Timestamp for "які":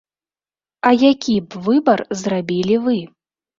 1.11-1.35